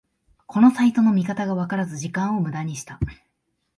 [0.47, 2.99] このサイトの見方がわからず時間をムダにした